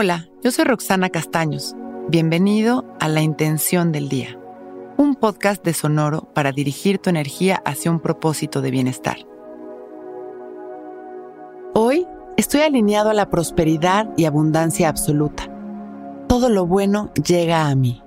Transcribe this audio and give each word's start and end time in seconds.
Hola, 0.00 0.28
yo 0.44 0.52
soy 0.52 0.64
Roxana 0.64 1.10
Castaños. 1.10 1.74
Bienvenido 2.08 2.84
a 3.00 3.08
La 3.08 3.20
Intención 3.20 3.90
del 3.90 4.08
Día, 4.08 4.38
un 4.96 5.16
podcast 5.16 5.64
de 5.64 5.74
Sonoro 5.74 6.32
para 6.34 6.52
dirigir 6.52 6.98
tu 6.98 7.10
energía 7.10 7.60
hacia 7.64 7.90
un 7.90 7.98
propósito 7.98 8.60
de 8.60 8.70
bienestar. 8.70 9.16
Hoy 11.74 12.06
estoy 12.36 12.60
alineado 12.60 13.10
a 13.10 13.12
la 13.12 13.28
prosperidad 13.28 14.08
y 14.16 14.26
abundancia 14.26 14.88
absoluta. 14.88 15.50
Todo 16.28 16.48
lo 16.48 16.64
bueno 16.64 17.12
llega 17.14 17.66
a 17.66 17.74
mí. 17.74 18.00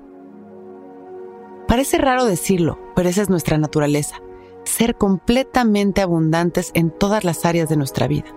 Parece 1.67 1.97
raro 1.97 2.23
decirlo, 2.23 2.79
pero 2.95 3.09
esa 3.09 3.21
es 3.21 3.29
nuestra 3.29 3.57
naturaleza, 3.57 4.15
ser 4.63 4.95
completamente 4.95 5.99
abundantes 5.99 6.71
en 6.73 6.89
todas 6.89 7.25
las 7.25 7.43
áreas 7.43 7.67
de 7.67 7.75
nuestra 7.75 8.07
vida. 8.07 8.33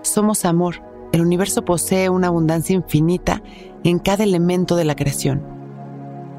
Somos 0.00 0.46
amor 0.46 0.87
el 1.12 1.22
universo 1.22 1.64
posee 1.64 2.10
una 2.10 2.28
abundancia 2.28 2.74
infinita 2.74 3.42
en 3.84 3.98
cada 3.98 4.24
elemento 4.24 4.76
de 4.76 4.84
la 4.84 4.94
creación. 4.94 5.42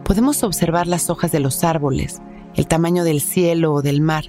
Podemos 0.03 0.43
observar 0.43 0.87
las 0.87 1.09
hojas 1.09 1.31
de 1.31 1.39
los 1.39 1.63
árboles, 1.63 2.21
el 2.55 2.67
tamaño 2.67 3.03
del 3.03 3.21
cielo 3.21 3.73
o 3.73 3.81
del 3.81 4.01
mar. 4.01 4.25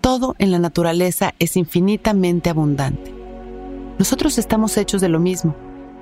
Todo 0.00 0.34
en 0.38 0.50
la 0.50 0.58
naturaleza 0.58 1.34
es 1.38 1.56
infinitamente 1.56 2.50
abundante. 2.50 3.14
Nosotros 3.98 4.38
estamos 4.38 4.76
hechos 4.78 5.00
de 5.00 5.08
lo 5.08 5.20
mismo, 5.20 5.54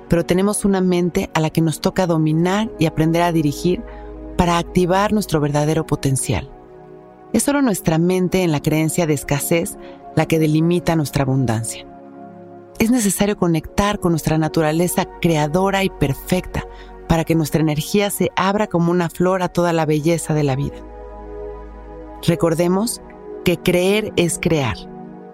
pero 0.07 0.25
tenemos 0.25 0.63
una 0.63 0.79
mente 0.79 1.29
a 1.33 1.39
la 1.39 1.49
que 1.49 1.61
nos 1.61 1.81
toca 1.81 2.07
dominar 2.07 2.71
y 2.79 2.85
aprender 2.85 3.21
a 3.21 3.31
dirigir 3.31 3.81
para 4.37 4.57
activar 4.57 5.11
nuestro 5.11 5.41
verdadero 5.41 5.85
potencial. 5.85 6.49
Es 7.33 7.43
solo 7.43 7.61
nuestra 7.61 7.97
mente 7.97 8.43
en 8.43 8.51
la 8.51 8.61
creencia 8.61 9.05
de 9.05 9.13
escasez 9.13 9.77
la 10.15 10.25
que 10.25 10.39
delimita 10.39 10.95
nuestra 10.95 11.23
abundancia 11.23 11.88
es 12.79 12.91
necesario 12.91 13.37
conectar 13.37 13.99
con 13.99 14.13
nuestra 14.13 14.37
naturaleza 14.37 15.05
creadora 15.21 15.83
y 15.83 15.89
perfecta 15.89 16.65
para 17.07 17.25
que 17.25 17.35
nuestra 17.35 17.61
energía 17.61 18.09
se 18.09 18.29
abra 18.35 18.67
como 18.67 18.91
una 18.91 19.09
flor 19.09 19.43
a 19.43 19.49
toda 19.49 19.73
la 19.73 19.85
belleza 19.85 20.33
de 20.33 20.43
la 20.43 20.55
vida. 20.55 20.77
Recordemos 22.25 23.01
que 23.43 23.57
creer 23.57 24.13
es 24.15 24.39
crear. 24.39 24.77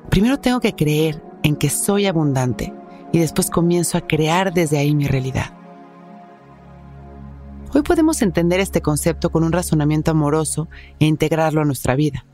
Primero 0.09 0.39
tengo 0.39 0.59
que 0.59 0.73
creer 0.73 1.23
en 1.43 1.55
que 1.55 1.69
soy 1.69 2.07
abundante 2.07 2.73
y 3.11 3.19
después 3.19 3.49
comienzo 3.49 3.97
a 3.97 4.07
crear 4.07 4.53
desde 4.53 4.79
ahí 4.79 4.95
mi 4.95 5.07
realidad. 5.07 5.53
Hoy 7.73 7.81
podemos 7.81 8.21
entender 8.21 8.59
este 8.59 8.81
concepto 8.81 9.31
con 9.31 9.43
un 9.43 9.51
razonamiento 9.51 10.11
amoroso 10.11 10.69
e 10.99 11.05
integrarlo 11.05 11.61
a 11.61 11.65
nuestra 11.65 11.95
vida. 11.95 12.25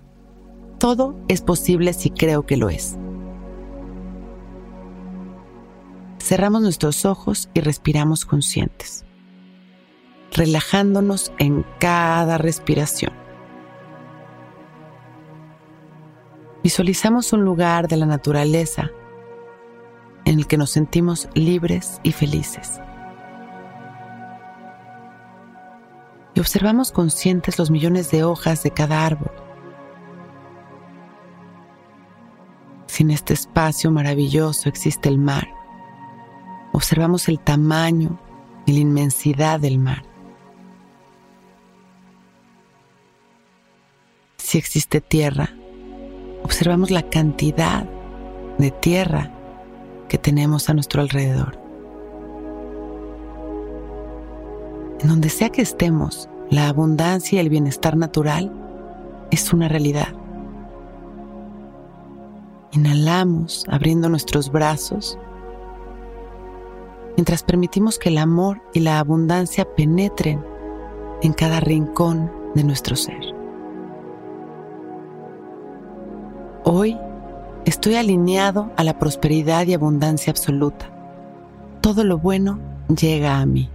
Todo 0.77 1.17
es 1.27 1.41
posible 1.41 1.93
si 1.93 2.11
creo 2.11 2.45
que 2.45 2.57
lo 2.57 2.69
es. 2.69 2.97
Cerramos 6.31 6.61
nuestros 6.61 7.03
ojos 7.03 7.49
y 7.53 7.59
respiramos 7.59 8.23
conscientes, 8.23 9.03
relajándonos 10.31 11.33
en 11.39 11.65
cada 11.77 12.37
respiración. 12.37 13.11
Visualizamos 16.63 17.33
un 17.33 17.43
lugar 17.43 17.89
de 17.89 17.97
la 17.97 18.05
naturaleza 18.05 18.91
en 20.23 20.39
el 20.39 20.47
que 20.47 20.55
nos 20.55 20.69
sentimos 20.69 21.27
libres 21.33 21.99
y 22.01 22.13
felices. 22.13 22.79
Y 26.33 26.39
observamos 26.39 26.93
conscientes 26.93 27.59
los 27.59 27.69
millones 27.71 28.09
de 28.09 28.23
hojas 28.23 28.63
de 28.63 28.71
cada 28.71 29.05
árbol. 29.05 29.33
Sin 32.85 33.11
este 33.11 33.33
espacio 33.33 33.91
maravilloso 33.91 34.69
existe 34.69 35.09
el 35.09 35.17
mar 35.17 35.60
observamos 36.71 37.27
el 37.27 37.39
tamaño 37.39 38.19
y 38.65 38.73
la 38.73 38.79
inmensidad 38.79 39.59
del 39.59 39.79
mar. 39.79 40.03
Si 44.37 44.57
existe 44.57 44.99
tierra, 45.01 45.49
observamos 46.43 46.91
la 46.91 47.03
cantidad 47.03 47.85
de 48.57 48.71
tierra 48.71 49.31
que 50.09 50.17
tenemos 50.17 50.69
a 50.69 50.73
nuestro 50.73 51.01
alrededor. 51.01 51.57
En 54.99 55.07
donde 55.07 55.29
sea 55.29 55.49
que 55.49 55.61
estemos, 55.61 56.29
la 56.49 56.67
abundancia 56.67 57.37
y 57.37 57.39
el 57.39 57.49
bienestar 57.49 57.95
natural 57.95 58.51
es 59.31 59.53
una 59.53 59.67
realidad. 59.67 60.09
Inhalamos 62.73 63.65
abriendo 63.69 64.09
nuestros 64.09 64.51
brazos 64.51 65.17
mientras 67.15 67.43
permitimos 67.43 67.99
que 67.99 68.09
el 68.09 68.17
amor 68.17 68.61
y 68.73 68.79
la 68.79 68.99
abundancia 68.99 69.65
penetren 69.75 70.43
en 71.21 71.33
cada 71.33 71.59
rincón 71.59 72.31
de 72.55 72.63
nuestro 72.63 72.95
ser. 72.95 73.21
Hoy 76.63 76.97
estoy 77.65 77.95
alineado 77.95 78.71
a 78.77 78.83
la 78.83 78.97
prosperidad 78.97 79.65
y 79.67 79.73
abundancia 79.73 80.31
absoluta. 80.31 80.89
Todo 81.81 82.03
lo 82.03 82.17
bueno 82.17 82.59
llega 82.87 83.39
a 83.39 83.45
mí. 83.45 83.69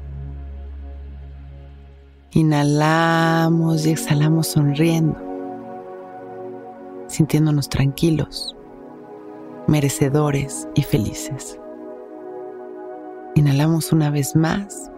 Inhalamos 2.33 3.87
y 3.87 3.91
exhalamos 3.91 4.49
sonriendo, 4.49 5.17
sintiéndonos 7.09 7.69
tranquilos, 7.69 8.55
merecedores 9.67 10.69
y 10.75 10.83
felices. 10.83 11.59
Inhalamos 13.37 13.93
una 13.93 14.09
vez 14.09 14.35
más, 14.35 14.91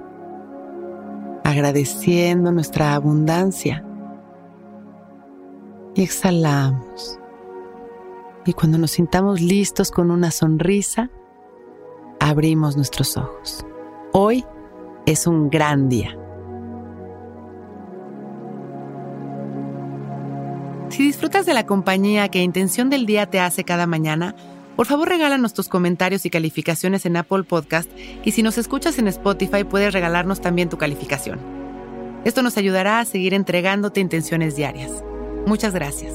agradeciendo 1.42 2.52
nuestra 2.52 2.94
abundancia. 2.94 3.84
Y 5.96 6.02
exhalamos. 6.04 7.18
Y 8.46 8.52
cuando 8.52 8.78
nos 8.78 8.92
sintamos 8.92 9.40
listos 9.40 9.90
con 9.90 10.12
una 10.12 10.30
sonrisa, 10.30 11.10
abrimos 12.20 12.76
nuestros 12.76 13.16
ojos. 13.16 13.66
Hoy 14.12 14.44
es 15.04 15.26
un 15.26 15.50
gran 15.50 15.88
día. 15.88 16.16
Si 20.90 21.02
disfrutas 21.02 21.44
de 21.44 21.54
la 21.54 21.66
compañía 21.66 22.28
que 22.28 22.44
Intención 22.44 22.88
del 22.88 23.04
Día 23.04 23.28
te 23.28 23.40
hace 23.40 23.64
cada 23.64 23.88
mañana, 23.88 24.36
por 24.78 24.86
favor, 24.86 25.08
regálanos 25.08 25.54
tus 25.54 25.68
comentarios 25.68 26.24
y 26.24 26.30
calificaciones 26.30 27.04
en 27.04 27.16
Apple 27.16 27.42
Podcast 27.42 27.90
y 28.24 28.30
si 28.30 28.44
nos 28.44 28.58
escuchas 28.58 28.96
en 29.00 29.08
Spotify 29.08 29.64
puedes 29.64 29.92
regalarnos 29.92 30.40
también 30.40 30.68
tu 30.68 30.78
calificación. 30.78 31.40
Esto 32.24 32.42
nos 32.42 32.56
ayudará 32.56 33.00
a 33.00 33.04
seguir 33.04 33.34
entregándote 33.34 33.98
intenciones 33.98 34.54
diarias. 34.54 35.02
Muchas 35.46 35.74
gracias. 35.74 36.14